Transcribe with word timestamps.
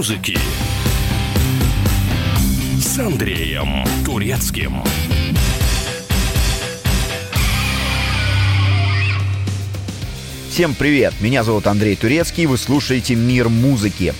музыки 0.00 0.38
с 2.80 2.98
Андреем 2.98 3.84
Турецким. 4.02 4.82
Всем 10.48 10.74
привет! 10.74 11.12
Меня 11.20 11.44
зовут 11.44 11.66
Андрей 11.66 11.96
Турецкий, 11.96 12.46
вы 12.46 12.56
слушаете 12.56 13.14
«Мир 13.14 13.50
музыки». 13.50 14.14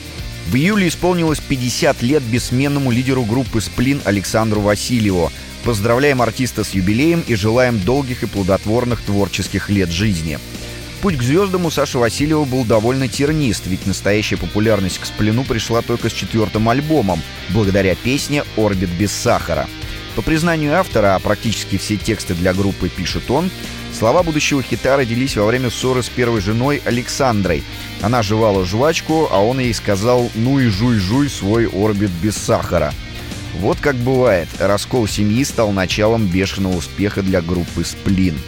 В 0.49 0.55
июле 0.55 0.89
исполнилось 0.89 1.41
50 1.41 2.03
лет 2.03 2.23
бессменному 2.25 2.91
лидеру 2.91 3.25
группы 3.25 3.63
«Сплин» 3.63 4.03
Александру 4.05 4.61
Васильеву. 4.61 5.33
Поздравляем 5.65 6.21
артиста 6.21 6.63
с 6.63 6.73
юбилеем 6.75 7.25
и 7.27 7.35
желаем 7.37 7.81
долгих 7.81 8.23
и 8.23 8.27
плодотворных 8.27 9.01
творческих 9.01 9.71
лет 9.71 9.89
жизни. 9.89 10.39
Путь 11.03 11.17
к 11.17 11.23
звездам 11.23 11.65
у 11.65 11.71
Саши 11.71 11.99
Васильева 11.99 12.45
был 12.45 12.67
довольно 12.67 13.09
тернист, 13.09 13.67
ведь 13.67 13.87
настоящая 13.87 14.37
популярность 14.37 14.99
к 14.99 15.07
«Сплину» 15.07 15.45
пришла 15.45 15.81
только 15.81 16.11
с 16.11 16.13
четвертым 16.13 16.69
альбомом, 16.69 17.23
благодаря 17.49 17.95
песне 17.95 18.45
«Орбит 18.59 18.91
без 18.91 19.11
сахара». 19.11 19.67
По 20.15 20.21
признанию 20.21 20.79
автора, 20.79 21.15
а 21.15 21.19
практически 21.19 21.79
все 21.79 21.97
тексты 21.97 22.35
для 22.35 22.53
группы 22.53 22.91
пишет 22.91 23.31
он, 23.31 23.51
слова 23.99 24.23
будущего 24.23 24.63
хита 24.63 24.99
родились 24.99 25.39
во 25.39 25.47
время 25.47 25.71
ссоры 25.71 26.03
с 26.03 26.11
первой 26.11 26.43
женой 26.43 26.83
Александрой. 26.85 27.63
Она 28.03 28.23
жевала 28.23 28.67
жвачку, 28.67 29.27
а 29.33 29.43
он 29.43 29.59
ей 29.59 29.73
сказал 29.73 30.31
«ну 30.35 30.59
и 30.59 30.67
жуй-жуй 30.67 31.31
свой 31.31 31.67
орбит 31.67 32.11
без 32.23 32.37
сахара». 32.37 32.93
Вот 33.59 33.79
как 33.81 33.97
бывает, 33.97 34.49
раскол 34.59 35.09
семьи 35.09 35.45
стал 35.45 35.73
началом 35.73 36.27
бешеного 36.27 36.77
успеха 36.77 37.23
для 37.23 37.41
группы 37.41 37.85
«Сплин». 37.87 38.39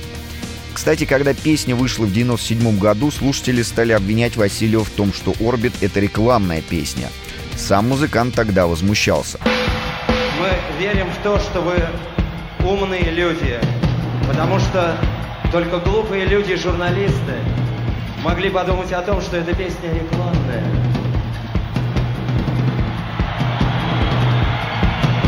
Кстати, 0.73 1.05
когда 1.05 1.35
песня 1.35 1.77
вышла 1.77 2.07
в 2.07 2.13
97 2.13 2.79
году, 2.79 3.11
слушатели 3.11 3.63
стали 3.63 3.93
обвинять 3.93 4.37
Васильева 4.37 4.85
в 4.85 4.91
том, 4.91 5.13
что 5.13 5.35
«Орбит»— 5.41 5.75
это 5.81 6.01
рекламная 6.01 6.63
песня. 6.63 7.09
Сам 7.57 7.89
музыкант 7.89 8.35
тогда 8.35 8.67
возмущался. 8.67 9.39
Мы 10.41 10.49
верим 10.81 11.09
в 11.11 11.23
то, 11.23 11.39
что 11.39 11.61
вы 11.61 11.75
умные 12.67 13.11
люди, 13.11 13.61
потому 14.27 14.59
что 14.59 14.97
только 15.53 15.79
глупые 15.79 16.25
люди, 16.25 16.57
журналисты, 16.57 17.35
могли 18.25 18.49
подумать 18.49 18.93
о 18.93 19.03
том, 19.03 19.21
что 19.21 19.37
эта 19.37 19.55
песня 19.55 19.93
рекламная. 19.93 20.65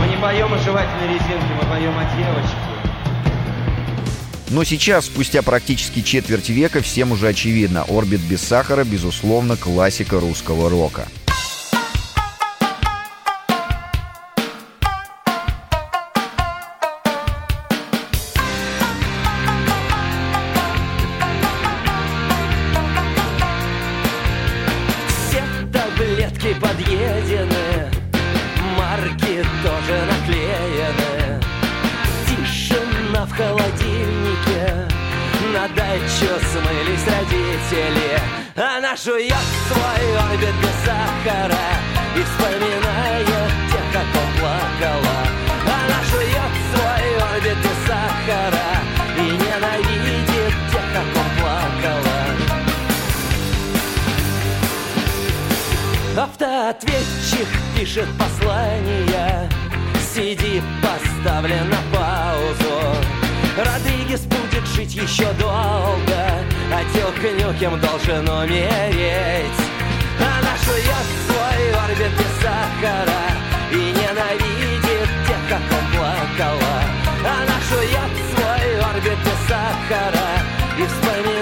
Мы 0.00 0.06
не 0.08 0.16
поем 0.16 0.52
о 0.54 0.58
жевательной 0.58 1.08
резинке, 1.08 1.52
мы 1.60 1.68
поем 1.68 1.92
о 1.98 2.04
девочке. 2.16 2.63
Но 4.50 4.62
сейчас, 4.64 5.06
спустя 5.06 5.42
практически 5.42 6.02
четверть 6.02 6.50
века, 6.50 6.82
всем 6.82 7.12
уже 7.12 7.28
очевидно, 7.28 7.84
«Орбит 7.88 8.20
без 8.20 8.42
сахара» 8.42 8.84
безусловно 8.84 9.56
классика 9.56 10.20
русского 10.20 10.68
рока. 10.68 11.08
Автоответчик 56.64 57.46
пишет 57.76 58.08
послание. 58.18 59.50
CD 60.14 60.62
поставлен 60.80 61.68
на 61.68 61.76
паузу. 61.92 62.96
Родригес 63.58 64.22
будет 64.22 64.66
жить 64.68 64.94
еще 64.94 65.30
долго 65.34 66.24
Отдел 66.72 67.10
Нюкем 67.36 67.78
должен 67.80 68.26
умереть. 68.26 69.60
Она 70.18 70.56
жует 70.64 71.06
свой 71.26 71.72
орбит 71.84 72.12
без 72.18 72.42
сахара 72.42 73.24
И 73.70 73.76
ненавидит 73.76 75.10
тех, 75.26 75.38
как 75.50 75.60
он 75.70 75.98
плакала. 75.98 76.76
Она 77.20 77.60
жует 77.68 78.12
свой 78.32 78.80
орбит 78.80 79.18
без 79.18 79.48
сахара 79.48 80.30
И 80.78 80.86
вспоминает 80.86 81.33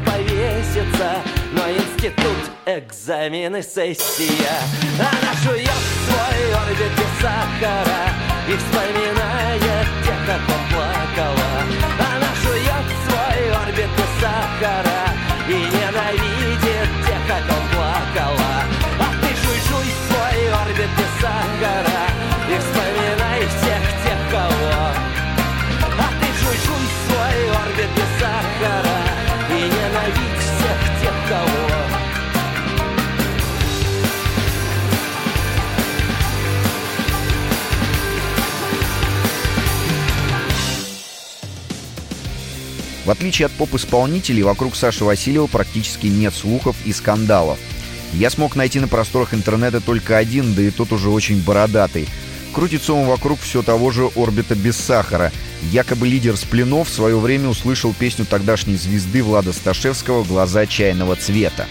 повеситься, 0.00 1.22
но 1.52 1.70
институт, 1.70 2.50
экзамены, 2.66 3.62
сессия. 3.62 4.58
Она 4.98 5.32
жует 5.42 5.70
свой 6.06 6.54
орбит 6.54 6.92
без 6.96 7.22
сахара 7.22 8.02
и 8.48 8.56
вспоминает 8.56 9.86
тех, 10.04 10.20
как 10.26 10.40
он 10.48 10.62
плакала. 10.70 11.52
Она 11.98 12.34
жует 12.42 12.86
свой 13.06 13.52
орбит 13.62 13.90
без 13.96 14.20
сахара 14.20 15.02
и 15.48 15.54
ненавидит 15.54 16.90
тех, 17.06 17.22
как 17.28 17.44
он 17.56 17.68
плакала. 17.74 18.64
А 18.98 19.08
ты 19.20 19.28
жуй-жуй 19.28 19.92
свой 20.08 20.52
орбит 20.52 20.90
без 20.98 21.20
сахара 21.20 22.05
В 43.06 43.10
отличие 43.12 43.46
от 43.46 43.52
поп-исполнителей, 43.52 44.42
вокруг 44.42 44.74
Саши 44.74 45.04
Васильева 45.04 45.46
практически 45.46 46.08
нет 46.08 46.34
слухов 46.34 46.74
и 46.84 46.92
скандалов. 46.92 47.56
Я 48.12 48.30
смог 48.30 48.56
найти 48.56 48.80
на 48.80 48.88
просторах 48.88 49.32
интернета 49.32 49.80
только 49.80 50.16
один, 50.16 50.54
да 50.54 50.62
и 50.62 50.70
тот 50.70 50.90
уже 50.90 51.08
очень 51.08 51.40
бородатый. 51.40 52.08
Крутится 52.52 52.94
он 52.94 53.06
вокруг 53.06 53.38
все 53.38 53.62
того 53.62 53.92
же 53.92 54.10
орбита 54.16 54.56
без 54.56 54.76
сахара. 54.76 55.30
Якобы 55.70 56.08
лидер 56.08 56.36
Сплинов 56.36 56.88
в 56.88 56.92
свое 56.92 57.16
время 57.16 57.48
услышал 57.48 57.94
песню 57.96 58.26
тогдашней 58.26 58.74
звезды 58.74 59.22
Влада 59.22 59.52
Сташевского 59.52 60.24
«Глаза 60.24 60.66
чайного 60.66 61.14
цвета». 61.14 61.66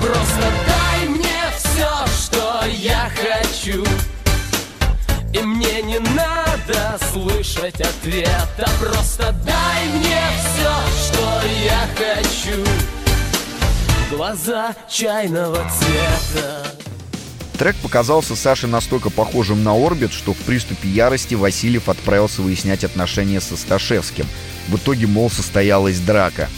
Просто 0.00 0.52
дай 0.68 1.08
мне 1.08 1.42
все, 1.58 1.88
что 2.16 2.64
я 2.68 3.10
хочу 3.10 3.84
надо 7.12 7.30
слышать 7.30 7.80
ответа 7.80 8.70
Просто 8.80 9.34
дай 9.44 9.88
мне 9.88 10.20
все, 10.38 10.72
что 10.98 11.42
я 11.64 11.88
хочу 11.96 12.64
Глаза 14.10 14.74
чайного 14.88 15.66
цвета 15.70 16.66
Трек 17.58 17.76
показался 17.76 18.34
Саше 18.34 18.66
настолько 18.66 19.08
похожим 19.10 19.62
на 19.62 19.72
«Орбит», 19.72 20.12
что 20.12 20.32
в 20.32 20.38
приступе 20.38 20.88
ярости 20.88 21.34
Васильев 21.34 21.88
отправился 21.88 22.42
выяснять 22.42 22.82
отношения 22.82 23.40
со 23.40 23.56
Сташевским. 23.56 24.26
В 24.68 24.76
итоге, 24.76 25.06
мол, 25.06 25.30
состоялась 25.30 26.00
драка. 26.00 26.48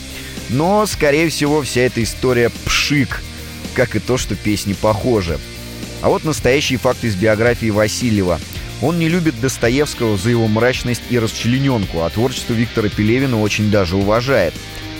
Но, 0.48 0.86
скорее 0.86 1.28
всего, 1.28 1.60
вся 1.62 1.82
эта 1.82 2.02
история 2.02 2.50
пшик, 2.64 3.20
как 3.74 3.96
и 3.96 3.98
то, 3.98 4.16
что 4.16 4.34
песни 4.34 4.72
похожи. 4.72 5.38
А 6.00 6.08
вот 6.08 6.24
настоящий 6.24 6.78
факт 6.78 7.04
из 7.04 7.16
биографии 7.16 7.70
Васильева. 7.70 8.40
Он 8.84 8.98
не 8.98 9.08
любит 9.08 9.40
Достоевского 9.40 10.18
за 10.18 10.28
его 10.28 10.46
мрачность 10.46 11.00
и 11.08 11.18
расчлененку, 11.18 12.02
а 12.02 12.10
творчество 12.10 12.52
Виктора 12.52 12.90
Пелевина 12.90 13.40
очень 13.40 13.70
даже 13.70 13.96
уважает. 13.96 14.52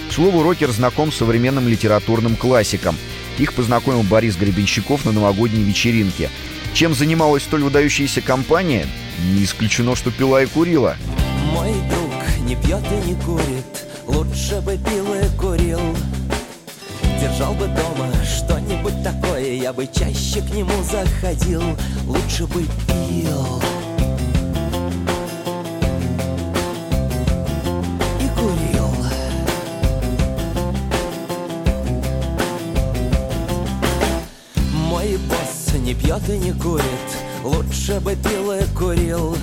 К 0.08 0.12
слову, 0.14 0.42
рокер 0.42 0.70
знаком 0.70 1.12
с 1.12 1.16
современным 1.16 1.68
литературным 1.68 2.34
классиком. 2.34 2.96
Их 3.36 3.52
познакомил 3.52 4.02
Борис 4.02 4.36
Гребенщиков 4.36 5.04
на 5.04 5.12
новогодней 5.12 5.62
вечеринке. 5.62 6.30
Чем 6.72 6.94
занималась 6.94 7.42
столь 7.42 7.64
выдающаяся 7.64 8.22
компания? 8.22 8.86
Не 9.34 9.44
исключено, 9.44 9.94
что 9.96 10.10
пила 10.10 10.42
и 10.42 10.46
курила. 10.46 10.96
Мой 11.52 11.74
друг 11.90 12.48
не 12.48 12.56
пьет 12.56 12.82
и 12.90 13.06
не 13.06 13.14
курит 13.20 13.84
Лучше 14.06 14.62
бы 14.62 14.78
пил 14.78 15.14
и 15.14 15.38
курил 15.38 15.80
Держал 17.20 17.52
бы 17.52 17.66
дома 17.66 18.10
что-нибудь 18.24 19.02
такое 19.02 19.56
Я 19.56 19.74
бы 19.74 19.86
чаще 19.86 20.40
к 20.40 20.54
нему 20.54 20.72
заходил 20.82 21.62
Лучше 22.06 22.46
бы 22.46 22.62
пил 22.86 23.73
Лучше 37.86 38.00
бы 38.00 38.16
пил 38.16 38.50
и 38.50 38.64
курил. 38.74 39.36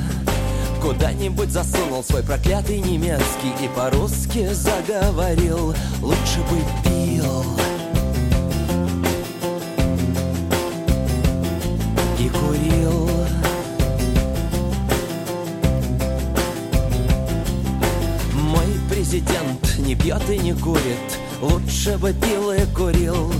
Куда-нибудь 0.81 1.51
засунул 1.51 2.03
свой 2.03 2.23
проклятый 2.23 2.79
немецкий 2.79 3.53
И 3.63 3.67
по-русски 3.67 4.49
заговорил. 4.51 5.75
Лучше 6.01 6.39
бы 6.49 6.57
пил. 6.83 7.45
И 12.17 12.29
курил. 12.29 13.11
Мой 18.33 18.65
президент 18.89 19.77
не 19.77 19.93
пьет 19.93 20.27
и 20.31 20.39
не 20.39 20.53
курит. 20.53 20.81
Лучше 21.43 21.95
бы 21.99 22.11
пил 22.11 22.51
и 22.53 22.65
курил 22.73 23.31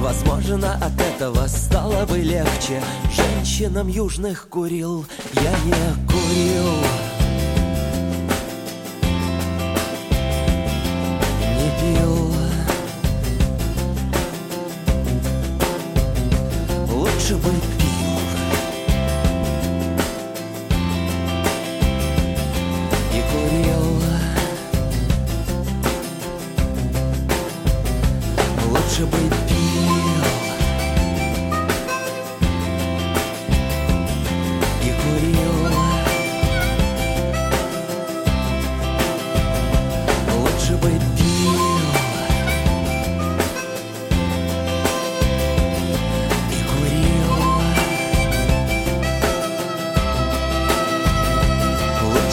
Возможно, 0.00 0.74
от 0.74 1.00
этого 1.00 1.46
стало 1.46 2.06
бы 2.06 2.18
легче. 2.18 2.82
Женщинам 3.10 3.88
южных 3.88 4.48
курил 4.48 5.06
Я 5.34 5.52
не 5.64 6.06
курил 6.06 6.95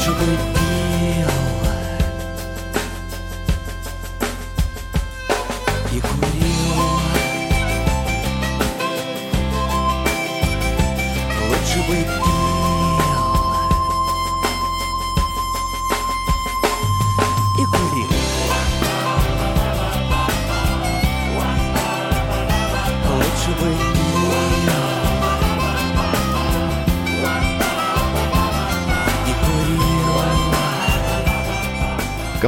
Лучше 0.06 0.12
бы 0.20 0.62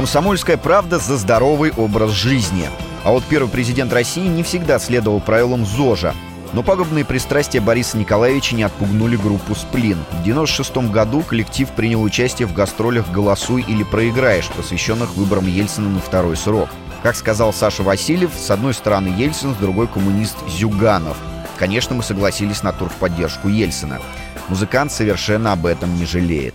Комсомольская 0.06 0.56
правда 0.56 1.00
за 1.00 1.16
здоровый 1.16 1.72
образ 1.76 2.12
жизни. 2.12 2.70
А 3.02 3.10
вот 3.10 3.24
первый 3.24 3.48
президент 3.50 3.92
России 3.92 4.24
не 4.28 4.44
всегда 4.44 4.78
следовал 4.78 5.18
правилам 5.18 5.66
ЗОЖа. 5.66 6.14
Но 6.52 6.62
пагубные 6.62 7.04
пристрастия 7.04 7.60
Бориса 7.60 7.98
Николаевича 7.98 8.54
не 8.54 8.62
отпугнули 8.62 9.16
группу 9.16 9.56
«Сплин». 9.56 9.98
В 10.10 10.20
1996 10.20 10.92
году 10.92 11.22
коллектив 11.22 11.68
принял 11.70 12.00
участие 12.04 12.46
в 12.46 12.54
гастролях 12.54 13.10
«Голосуй 13.10 13.64
или 13.66 13.82
проиграешь», 13.82 14.48
посвященных 14.50 15.16
выборам 15.16 15.48
Ельцина 15.48 15.88
на 15.88 15.98
второй 15.98 16.36
срок. 16.36 16.68
Как 17.02 17.16
сказал 17.16 17.52
Саша 17.52 17.82
Васильев, 17.82 18.30
с 18.38 18.48
одной 18.52 18.74
стороны 18.74 19.08
Ельцин, 19.08 19.54
с 19.54 19.56
другой 19.56 19.88
коммунист 19.88 20.36
Зюганов. 20.48 21.16
Конечно, 21.58 21.96
мы 21.96 22.04
согласились 22.04 22.62
на 22.62 22.72
тур 22.72 22.90
в 22.90 22.94
поддержку 22.94 23.48
Ельцина. 23.48 23.98
Музыкант 24.46 24.92
совершенно 24.92 25.50
об 25.50 25.66
этом 25.66 25.98
не 25.98 26.06
жалеет. 26.06 26.54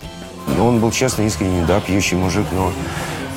Он 0.58 0.80
был 0.80 0.90
честный, 0.90 1.26
искренний, 1.26 1.66
да, 1.66 1.80
пьющий 1.80 2.16
мужик, 2.16 2.46
но 2.52 2.72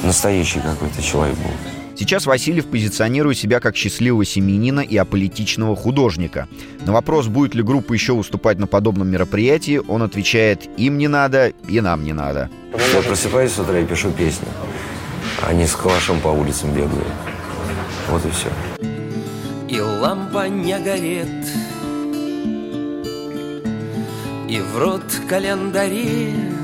настоящий 0.05 0.59
какой-то 0.59 1.01
человек 1.01 1.35
был. 1.37 1.51
Сейчас 1.97 2.25
Васильев 2.25 2.65
позиционирует 2.65 3.37
себя 3.37 3.59
как 3.59 3.75
счастливого 3.75 4.25
семьянина 4.25 4.81
и 4.81 4.97
аполитичного 4.97 5.75
художника. 5.75 6.47
На 6.85 6.91
вопрос, 6.91 7.27
будет 7.27 7.55
ли 7.55 7.63
группа 7.63 7.93
еще 7.93 8.13
выступать 8.13 8.59
на 8.59 8.67
подобном 8.67 9.07
мероприятии, 9.09 9.81
он 9.87 10.03
отвечает 10.03 10.67
«им 10.77 10.97
не 10.97 11.07
надо, 11.07 11.53
и 11.69 11.79
нам 11.79 12.03
не 12.03 12.11
надо». 12.11 12.49
Я 12.93 13.01
просыпаюсь 13.01 13.53
с 13.53 13.59
утра 13.59 13.79
и 13.79 13.85
пишу 13.85 14.11
песни. 14.11 14.47
Они 15.41 15.65
с 15.65 15.73
калашом 15.73 16.19
по 16.19 16.27
улицам 16.27 16.73
бегают. 16.73 17.07
Вот 18.09 18.25
и 18.25 18.29
все. 18.29 18.49
И 19.67 19.79
лампа 19.81 20.47
не 20.47 20.77
горит 20.79 21.27
И 24.47 24.61
врут 24.73 25.03
календари 25.27 26.29
И 26.29 26.54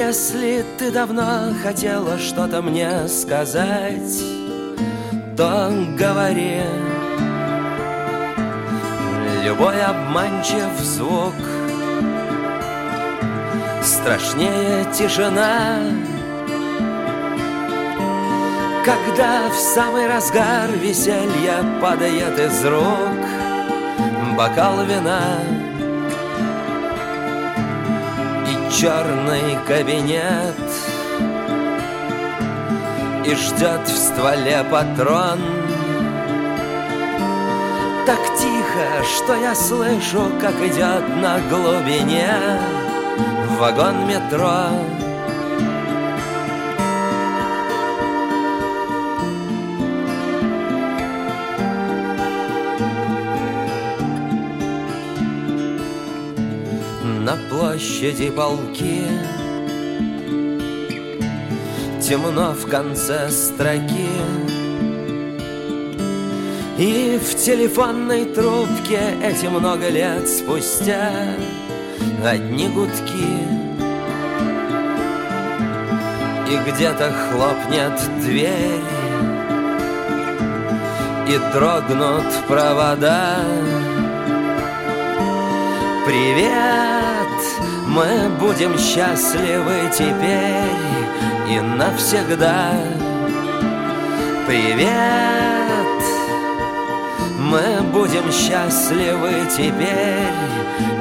если 0.00 0.64
ты 0.78 0.90
давно 0.90 1.52
хотела 1.62 2.18
что-то 2.18 2.62
мне 2.62 3.06
сказать 3.06 4.22
То 5.36 5.70
говори. 5.98 6.62
Любой 9.44 9.82
обманчив 9.82 10.72
звук 10.78 11.34
Страшнее 13.82 14.86
тишина. 14.92 15.78
Когда 18.84 19.50
в 19.50 19.54
самый 19.54 20.06
разгар 20.06 20.70
веселья 20.82 21.62
падает 21.82 22.38
из 22.38 22.64
рук 22.64 23.20
бокал 24.36 24.82
вина 24.86 25.59
черный 28.70 29.58
кабинет. 29.66 30.54
И 33.24 33.34
ждет 33.34 33.86
в 33.86 33.96
стволе 33.96 34.64
патрон. 34.70 35.40
Так 38.06 38.20
тихо, 38.38 39.04
что 39.04 39.34
я 39.34 39.54
слышу, 39.54 40.32
как 40.40 40.54
идет 40.62 41.06
на 41.20 41.38
глубине 41.48 42.28
Вагон 43.58 44.06
метро 44.08 44.99
на 57.30 57.36
площади 57.48 58.28
полки. 58.30 59.06
Темно 62.00 62.52
в 62.54 62.68
конце 62.68 63.28
строки. 63.30 64.10
И 66.76 67.20
в 67.22 67.34
телефонной 67.36 68.24
трубке 68.24 69.00
эти 69.22 69.46
много 69.46 69.90
лет 69.90 70.26
спустя 70.28 71.12
Одни 72.24 72.68
гудки. 72.68 73.30
И 76.50 76.70
где-то 76.70 77.12
хлопнет 77.12 78.00
дверь 78.22 78.82
И 81.28 81.38
дрогнут 81.52 82.26
провода. 82.48 83.36
Привет, 86.06 86.79
мы 87.90 88.28
будем 88.38 88.78
счастливы 88.78 89.90
теперь 89.92 91.50
и 91.50 91.60
навсегда. 91.60 92.72
Привет, 94.46 94.88
мы 97.38 97.82
будем 97.92 98.30
счастливы 98.30 99.32
теперь 99.56 100.32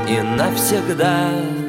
и 0.08 0.22
навсегда. 0.22 1.69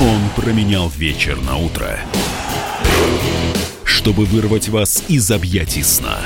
Он 0.00 0.20
променял 0.36 0.88
вечер 0.90 1.40
на 1.40 1.56
утро, 1.56 1.98
чтобы 3.82 4.26
вырвать 4.26 4.68
вас 4.68 5.02
из 5.08 5.28
объятий 5.32 5.82
сна. 5.82 6.18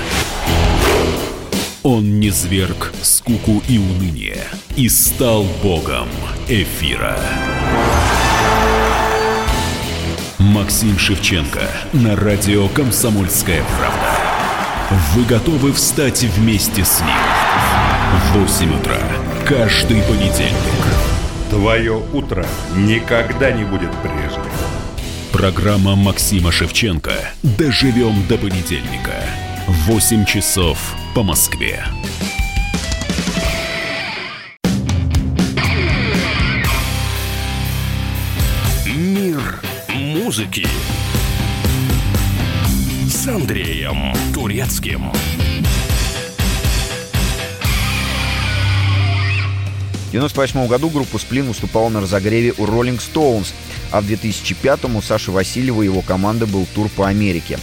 Он 1.83 2.21
не 2.21 2.29
зверг 2.29 2.93
скуку 3.00 3.62
и 3.69 3.79
уныние 3.79 4.45
и 4.76 4.91
стал 4.91 5.45
богом 5.62 6.07
эфира. 6.49 7.19
Максим 10.37 10.99
Шевченко 10.99 11.62
на 11.95 12.14
радио 12.14 12.69
«Комсомольская 12.69 13.64
правда». 13.79 14.19
Вы 15.14 15.25
готовы 15.25 15.73
встать 15.73 16.23
вместе 16.25 16.85
с 16.85 17.00
ним? 17.00 17.17
В 18.35 18.38
8 18.38 18.79
утра 18.79 18.99
каждый 19.47 20.02
понедельник. 20.02 21.22
Твое 21.53 22.03
утро 22.15 22.47
никогда 22.75 23.53
не 23.53 23.65
будет 23.65 23.91
прежним. 24.01 24.51
Программа 25.33 25.95
Максима 25.95 26.51
Шевченко 26.51 27.13
«Доживем 27.43 28.27
до 28.27 28.39
понедельника». 28.39 29.23
8 29.67 30.25
часов 30.25 30.79
по 31.15 31.23
Москве. 31.23 31.85
Мир 38.87 39.61
музыки 39.91 40.67
с 43.07 43.29
Андреем 43.29 44.15
Турецким. 44.33 45.13
В 50.12 50.14
1998 50.14 50.69
году 50.69 50.90
группа 50.90 51.16
«Сплин» 51.16 51.47
выступала 51.47 51.88
на 51.88 52.02
разогреве 52.02 52.52
у 52.59 52.66
Rolling 52.66 53.00
Stones, 53.00 53.54
а 53.90 54.02
в 54.02 54.07
2005 54.07 54.85
у 54.85 55.00
Саши 55.00 55.33
Васильева 55.33 55.81
и 55.81 55.87
его 55.87 56.02
команды 56.02 56.45
был 56.45 56.66
тур 56.75 56.90
по 56.90 57.09
Америке. 57.09 57.59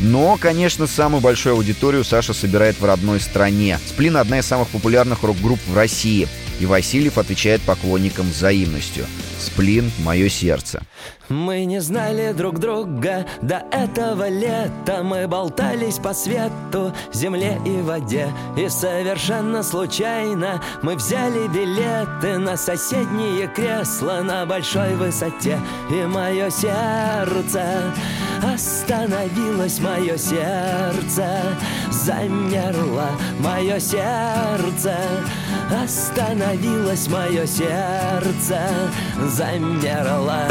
Но, 0.00 0.38
конечно, 0.40 0.86
самую 0.86 1.20
большую 1.20 1.56
аудиторию 1.56 2.02
Саша 2.02 2.32
собирает 2.32 2.80
в 2.80 2.84
родной 2.86 3.20
стране. 3.20 3.78
«Сплин»— 3.86 4.16
одна 4.18 4.38
из 4.38 4.46
самых 4.46 4.68
популярных 4.68 5.22
рок-групп 5.22 5.60
в 5.66 5.76
России. 5.76 6.28
И 6.60 6.66
Васильев 6.66 7.18
отвечает 7.18 7.60
поклонникам 7.62 8.28
взаимностью. 8.28 9.06
«Сплин— 9.38 9.90
мое 9.98 10.28
сердце». 10.28 10.82
Мы 11.28 11.64
не 11.64 11.80
знали 11.80 12.32
друг 12.32 12.58
друга 12.58 13.24
до 13.40 13.64
этого 13.70 14.28
лета 14.28 15.02
Мы 15.02 15.26
болтались 15.26 15.96
по 15.96 16.12
свету, 16.12 16.92
земле 17.12 17.58
и 17.64 17.80
воде 17.80 18.28
И 18.56 18.68
совершенно 18.68 19.62
случайно 19.62 20.62
мы 20.82 20.94
взяли 20.96 21.48
билеты 21.48 22.38
На 22.38 22.56
соседние 22.56 23.48
кресла 23.48 24.20
на 24.22 24.44
большой 24.44 24.94
высоте 24.96 25.58
И 25.90 26.04
мое 26.06 26.50
сердце 26.50 27.94
остановилось, 28.42 29.78
мое 29.80 30.16
сердце 30.18 31.56
Замерло, 32.04 33.10
мое 33.38 33.78
сердце 33.78 34.96
Остановилось 35.70 37.06
мое 37.08 37.46
сердце, 37.46 38.58
замерло. 39.28 40.48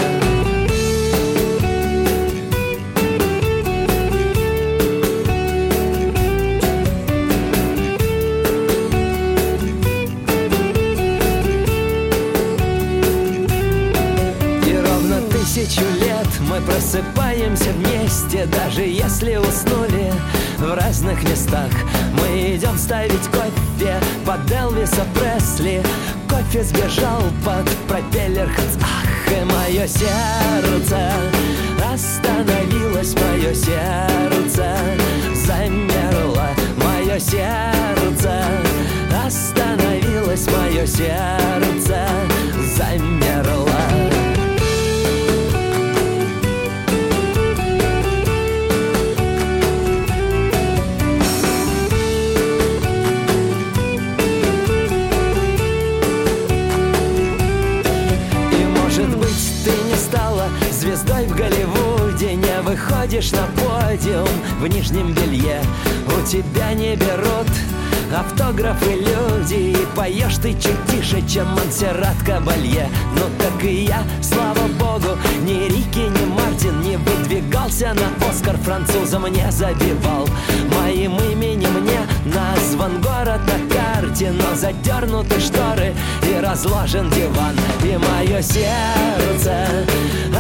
тысячу 15.32 15.82
лет 16.00 16.28
мы 16.50 16.62
просыпаемся 16.62 17.72
вместе 17.72 18.46
Даже 18.46 18.82
если 18.84 19.36
уснули 19.36 20.14
в 20.62 20.76
разных 20.76 21.24
местах. 21.24 21.72
Мы 22.14 22.56
идем 22.56 22.78
ставить 22.78 23.28
кофе 23.28 23.96
под 24.26 24.52
Элвиса 24.52 25.06
Пресли. 25.16 25.82
Кофе 26.30 26.64
сбежал 26.64 27.22
под 27.44 27.68
пропеллер 27.88 28.50
Ах, 28.82 29.32
и 29.32 29.44
мое 29.44 29.88
сердце 29.88 31.12
Остановилось 31.94 33.16
мое 33.16 33.54
сердце 33.54 34.78
Замерло 35.34 36.50
мое 36.78 37.20
сердце 37.20 38.46
Остановилось 39.26 40.48
мое 40.48 40.86
сердце 40.86 42.08
Замерло 42.78 43.71
выходишь 62.82 63.32
на 63.32 63.46
подиум 63.62 64.28
в 64.60 64.68
нижнем 64.68 65.14
белье. 65.14 65.62
У 66.08 66.26
тебя 66.26 66.74
не 66.74 66.96
берут 66.96 67.48
автографы 68.14 68.96
люди 68.96 69.72
И 69.72 69.88
поешь 69.96 70.38
ты 70.38 70.54
чуть 70.54 70.86
тише, 70.90 71.22
чем 71.28 71.48
Монсеррат 71.50 72.18
Кабалье. 72.26 72.90
Ну 73.16 73.24
так 73.38 73.64
и 73.64 73.86
я, 73.86 74.04
слава 74.22 74.68
богу, 74.80 75.18
ни 75.44 75.68
Рики, 75.68 76.10
ни 76.10 76.26
Мартин 76.26 76.82
Не 76.82 76.98
выдвигался 76.98 77.94
на 77.94 78.30
Оскар 78.30 78.58
французом 78.58 79.28
не 79.28 79.50
забивал. 79.52 80.28
Моим 80.76 81.18
именем 81.20 81.84
не 81.84 82.00
назван 82.34 83.02
город 83.02 83.42
на 83.46 83.76
карте 83.76 84.32
Но 84.32 84.56
задернуты 84.56 85.40
шторы 85.40 85.94
и 86.24 86.40
разложен 86.40 87.10
диван. 87.10 87.56
И 87.84 87.98
мое 87.98 88.42
сердце 88.42 89.68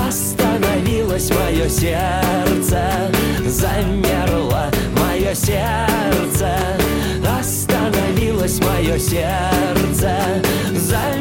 остановилось, 0.08 1.30
мое 1.32 1.70
сердце 1.70 3.12
замерло 3.46 4.72
Мое 4.98 5.34
сердце 5.36 6.81
остановилось, 8.42 8.60
мое 8.60 9.00
сердце. 9.00 10.42
Замерло 10.74 11.21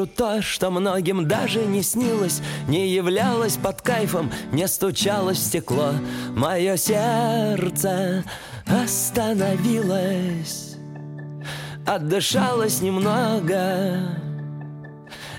вижу 0.00 0.06
то, 0.06 0.42
что 0.42 0.70
многим 0.70 1.28
даже 1.28 1.64
не 1.64 1.82
снилось 1.82 2.40
Не 2.68 2.88
являлось 2.88 3.56
под 3.56 3.82
кайфом, 3.82 4.30
не 4.52 4.68
стучалось 4.68 5.38
в 5.38 5.42
стекло. 5.42 5.92
Мое 6.30 6.76
сердце 6.76 8.24
остановилось 8.66 10.76
Отдышалось 11.86 12.80
немного 12.80 14.16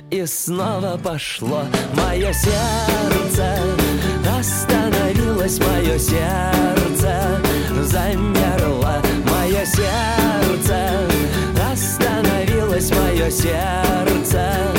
И 0.10 0.26
снова 0.26 1.00
пошло. 1.04 1.64
Мое 1.94 2.34
сердце 2.34 3.58
остановилось 4.40 5.60
Мое 5.60 5.98
сердце 5.98 7.42
замерло. 7.84 9.02
Мое 9.26 9.66
сердце 9.66 11.11
остановилось 12.82 12.92
мое 12.92 13.30
сердце 13.30 14.71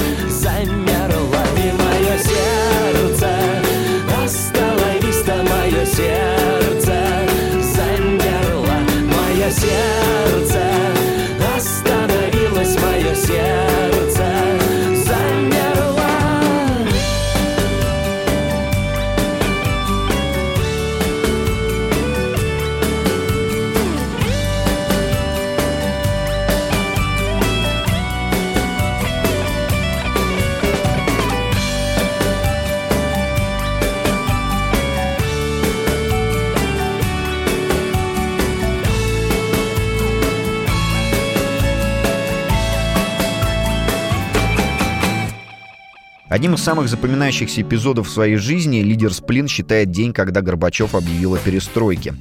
Одним 46.33 46.55
из 46.55 46.63
самых 46.63 46.89
запоминающихся 46.89 47.61
эпизодов 47.61 48.09
в 48.09 48.11
своей 48.11 48.37
жизни 48.37 48.79
лидер 48.79 49.13
Сплин 49.13 49.49
считает 49.49 49.91
день, 49.91 50.15
когда 50.15 50.41
Горбачев 50.41 50.95
объявил 50.95 51.35
о 51.35 51.39
перестройке. 51.39 52.15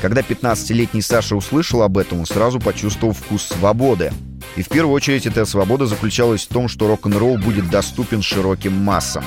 Когда 0.00 0.20
15-летний 0.20 1.02
Саша 1.02 1.34
услышал 1.34 1.82
об 1.82 1.98
этом, 1.98 2.20
он 2.20 2.26
сразу 2.26 2.60
почувствовал 2.60 3.12
вкус 3.12 3.42
свободы. 3.42 4.12
И 4.54 4.62
в 4.62 4.68
первую 4.68 4.94
очередь 4.94 5.26
эта 5.26 5.44
свобода 5.46 5.86
заключалась 5.86 6.44
в 6.44 6.48
том, 6.48 6.68
что 6.68 6.86
рок-н-ролл 6.86 7.38
будет 7.38 7.68
доступен 7.68 8.22
широким 8.22 8.72
массам. 8.72 9.24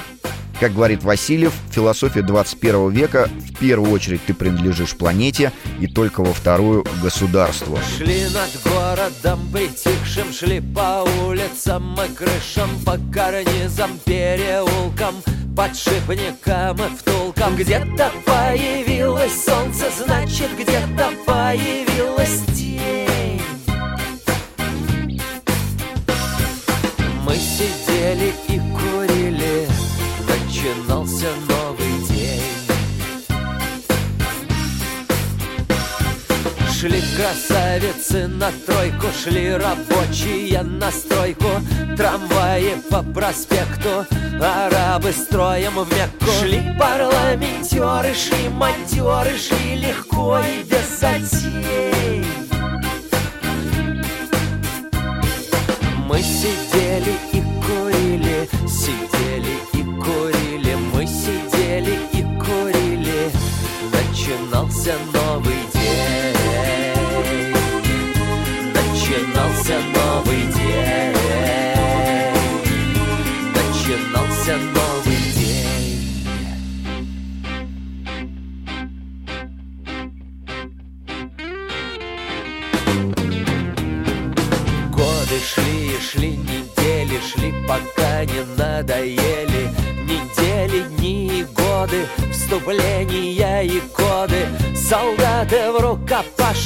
Как 0.60 0.74
говорит 0.74 1.04
Васильев, 1.04 1.54
философия 1.72 2.22
21 2.22 2.89
века 2.89 3.30
в 3.30 3.58
первую 3.60 3.92
очередь 3.92 4.25
ты 4.25 4.34
принадлежишь 4.34 4.94
планете 4.94 5.54
и 5.80 5.88
только 5.88 6.22
во 6.22 6.34
вторую— 6.34 6.86
государству. 7.01 7.80
Шли 7.98 8.25
над 8.25 8.50
городом 8.66 9.39
притихшим, 9.54 10.34
шли 10.34 10.60
по 10.60 11.08
улицам 11.25 11.96
и 11.96 12.13
крышам, 12.13 12.70
по 12.86 12.98
карнизам, 13.13 13.92
переулкам, 14.04 15.16
подшипникам 15.56 16.75
и 16.75 16.96
втулкам. 16.98 17.56
Где-то 17.56 18.12
появилось 18.25 19.46
солнце, 19.46 19.86
значит, 19.98 20.50
где-то 20.58 21.12
появилась 21.26 22.41
тень. 22.54 23.41
Мы 27.26 27.36
сидели 27.36 28.34
и 28.48 28.60
курили, 28.60 29.59
начинался 30.60 31.28
новый 31.48 32.08
день. 32.10 32.41
Шли 36.74 37.02
красавицы 37.15 38.28
на 38.28 38.52
тройку, 38.65 39.08
шли 39.22 39.52
рабочие 39.54 40.62
на 40.63 40.91
стройку, 40.91 41.48
трамваи 41.98 42.76
по 42.89 43.04
проспекту, 43.04 44.06
арабы 44.41 45.12
строем 45.12 45.76
в 45.76 45.93
Мекку. 45.93 46.26
Шли 46.41 46.62
парламентеры, 46.78 48.13
шли 48.13 48.50
монтеры, 48.50 49.38
шли 49.38 49.76
легко 49.76 50.39
и 50.39 50.63
без 50.63 51.00
затей. 51.00 52.26
Мы 56.08 56.22
сидели 56.22 57.15
и 57.34 57.41
курили, 57.62 58.50
сидели 58.67 59.60
и 59.74 59.84
курили, 60.02 60.49
Начинался 64.30 64.94
новый 65.12 65.68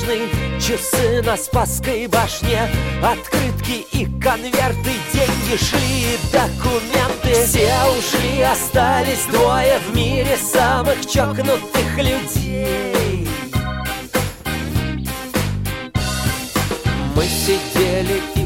рукопашной, 0.04 0.60
часы 0.60 1.22
на 1.24 1.38
Спасской 1.38 2.08
башне. 2.08 2.70
Открытки 3.02 3.86
и 3.92 4.06
конверты, 4.22 4.92
деньги 5.14 5.58
шли 5.58 6.18
документы. 6.32 7.46
Все 7.46 7.74
ушли, 7.98 8.42
остались 8.42 9.26
двое 9.32 9.80
в 9.80 9.96
мире 9.96 10.38
самых 10.38 11.06
чокнутых 11.06 11.98
людей. 11.98 13.28
Мы 17.16 17.26
сидели 17.26 18.22
и 18.36 18.43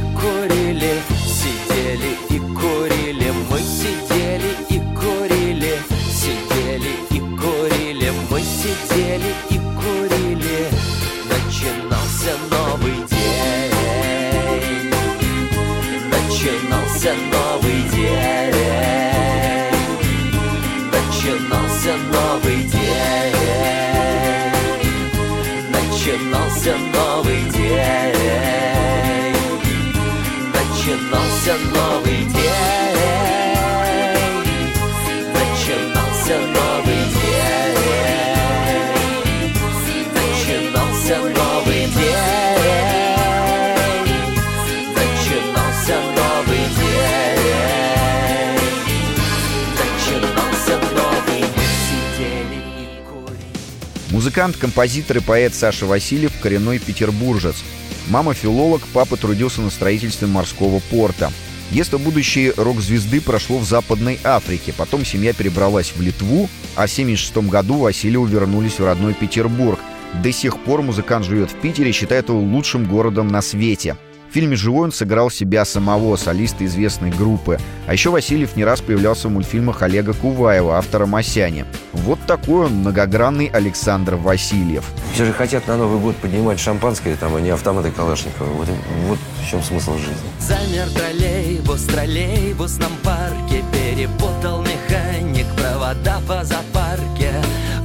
Музыкант, 54.27 54.57
композитор 54.57 55.17
и 55.17 55.19
поэт 55.21 55.55
Саша 55.55 55.85
Васильев– 55.85 56.33
коренной 56.41 56.79
петербуржец. 56.79 57.63
Мама 58.09 58.33
филолог, 58.33 58.81
папа 58.91 59.15
трудился 59.15 59.61
на 59.61 59.69
строительстве 59.69 60.27
морского 60.27 60.81
порта. 60.91 61.31
Детство 61.71 61.97
будущей 61.97 62.51
рок-звезды 62.57 63.21
прошло 63.21 63.57
в 63.57 63.63
Западной 63.63 64.19
Африке. 64.25 64.73
Потом 64.75 65.05
семья 65.05 65.31
перебралась 65.31 65.93
в 65.95 66.01
Литву, 66.01 66.49
а 66.75 66.87
в 66.87 66.91
1976 66.91 67.49
году 67.49 67.77
Васильеву 67.77 68.25
вернулись 68.25 68.79
в 68.79 68.85
родной 68.85 69.13
Петербург. 69.13 69.79
До 70.21 70.29
сих 70.33 70.61
пор 70.61 70.81
музыкант 70.81 71.23
живет 71.25 71.49
в 71.49 71.55
Питере 71.61 71.93
считает 71.93 72.27
его 72.27 72.41
лучшим 72.41 72.83
городом 72.83 73.29
на 73.29 73.41
свете. 73.41 73.95
В 74.29 74.33
фильме 74.33 74.55
«Живой» 74.55 74.85
он 74.85 74.91
сыграл 74.91 75.29
себя 75.29 75.65
самого, 75.65 76.15
солиста 76.17 76.65
известной 76.65 77.11
группы. 77.11 77.59
А 77.87 77.93
еще 77.93 78.09
Васильев 78.09 78.55
не 78.55 78.65
раз 78.65 78.81
появлялся 78.81 79.27
в 79.27 79.31
мультфильмах 79.31 79.81
Олега 79.81 80.13
Куваева, 80.13 80.77
автора 80.77 81.05
«Масяни». 81.05 81.65
Вот 81.93 82.19
такой 82.27 82.65
он 82.65 82.75
многогранный 82.75 83.47
Александр 83.47 84.15
Васильев. 84.15 84.85
Все 85.13 85.25
же 85.25 85.33
хотят 85.33 85.67
на 85.67 85.77
Новый 85.77 85.99
год 85.99 86.15
поднимать 86.17 86.59
шампанское, 86.59 87.15
там, 87.15 87.35
а 87.35 87.41
не 87.41 87.49
автоматы 87.49 87.91
Калашникова. 87.91 88.49
Вот, 88.49 88.67
вот 89.07 89.19
в 89.41 89.49
чем 89.49 89.63
смысл 89.63 89.97
жизни. 89.97 90.15
Замер 90.39 90.89
троллейбус 90.89 91.81
в 91.81 91.91
троллейбусном 91.91 92.91
парке 93.03 93.63
Перепутал 93.71 94.61
механик 94.61 95.47
провода 95.55 96.19
по 96.27 96.43
запарке 96.43 97.31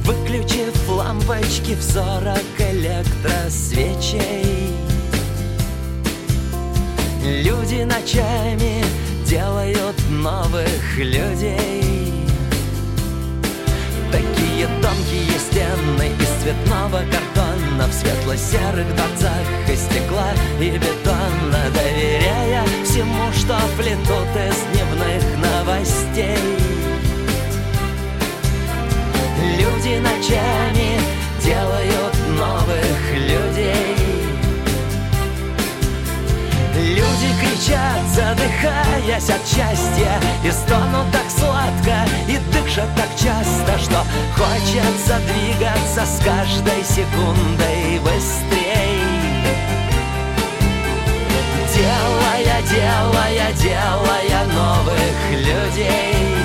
Выключив 0.03 0.89
лампочки 0.89 1.75
в 1.75 1.81
сорок 1.81 2.43
электросвечей 2.59 4.82
Люди 7.23 7.83
ночами 7.83 8.83
делают 9.25 9.95
новых 10.09 10.97
людей. 10.97 12.27
Такие 14.11 14.67
тонкие 14.81 15.39
стены 15.39 16.11
из 16.19 16.43
цветного 16.43 16.99
картона 17.09 17.87
В 17.87 17.93
светло-серых 17.93 18.93
дворцах 18.93 19.69
из 19.69 19.79
стекла 19.79 20.33
и 20.59 20.71
бетона 20.71 21.63
Доверяя 21.73 22.65
всему, 22.83 23.31
что 23.31 23.57
плетут 23.77 24.27
из 24.35 24.57
дневных 24.73 25.23
новостей. 25.37 26.37
Люди 29.57 29.97
ночами 29.99 30.99
делают 31.41 32.15
новых 32.37 33.13
людей 33.13 33.92
Люди 36.93 37.33
кричат, 37.41 38.03
задыхаясь 38.13 39.29
от 39.29 39.47
счастья 39.47 40.19
И 40.43 40.51
стонут 40.51 41.11
так 41.11 41.27
сладко, 41.27 42.05
и 42.27 42.37
дышат 42.51 42.89
так 42.95 43.09
часто 43.17 43.79
Что 43.79 44.03
хочется 44.35 45.19
двигаться 45.27 46.05
с 46.05 46.23
каждой 46.23 46.83
секундой 46.83 47.99
быстрей. 47.99 49.01
Делая, 51.73 52.61
делая, 52.69 53.51
делая 53.53 54.45
новых 54.53 55.31
людей 55.31 56.42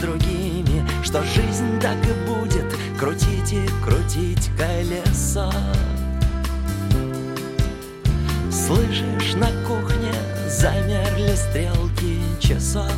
другими 0.00 0.86
Что 1.02 1.22
жизнь 1.22 1.80
так 1.80 1.96
и 2.04 2.12
будет 2.28 2.66
крутить 2.98 3.52
и 3.52 3.66
крутить 3.82 4.50
колесо 4.56 5.52
Слышишь, 8.50 9.34
на 9.34 9.48
кухне 9.66 10.12
замерли 10.48 11.34
стрелки 11.34 12.20
часов. 12.40 12.92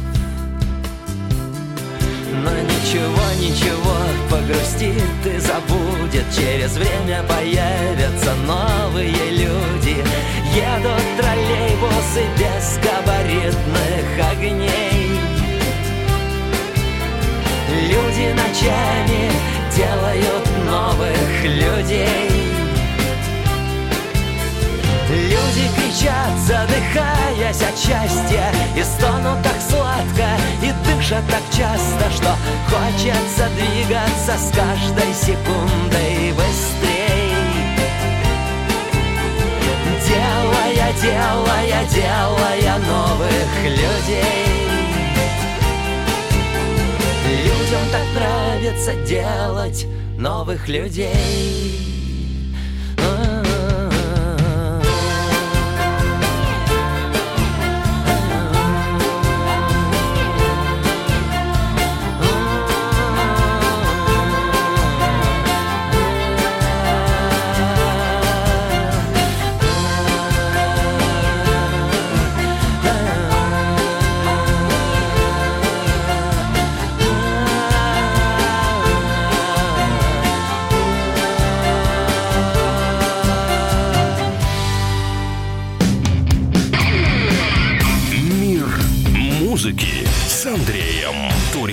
Но 2.43 2.51
ничего, 2.51 3.25
ничего, 3.39 3.97
погрустит 4.31 5.27
и 5.27 5.39
забудет. 5.39 6.25
Через 6.35 6.73
время 6.77 7.23
появятся 7.25 8.35
новые 8.47 9.31
люди. 9.31 9.97
Едут 10.55 11.03
троллейбусы 11.19 12.25
без 12.39 12.79
габаритных 12.83 14.31
огней 14.31 14.92
Люди 17.83 18.33
ночами 18.33 19.29
делают 19.77 20.47
новых 20.65 21.45
людей. 21.45 22.31
Люди 25.11 25.69
кричат, 25.75 26.39
задыхаясь 26.47 27.61
от 27.61 27.77
счастья 27.77 28.45
И 28.77 28.83
стонут 28.83 29.43
так 29.43 29.57
сладко, 29.69 30.27
и 30.63 30.73
дышат 30.87 31.23
так 31.29 31.43
часто 31.51 32.11
Что 32.11 32.35
хочется 32.71 33.49
двигаться 33.57 34.39
с 34.39 34.57
каждой 34.57 35.13
секундой 35.13 36.33
быстрей. 36.33 37.35
Делая, 40.07 40.93
делая, 41.03 41.85
делая 41.91 42.79
новых 42.79 43.65
людей 43.65 44.72
Людям 47.73 47.89
так 47.91 48.05
нравится 48.15 48.95
делать 49.07 49.87
новых 50.19 50.69
людей 50.69 51.92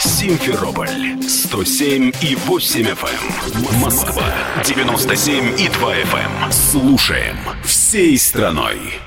Симферополь 0.00 1.22
107 1.22 2.12
и 2.22 2.34
8 2.34 2.82
FM. 2.82 3.80
Москва 3.80 4.24
97 4.64 5.60
и 5.60 5.68
2 5.68 5.94
FM. 5.96 6.52
Слушаем 6.52 7.36
всей 7.64 8.18
страной. 8.18 9.04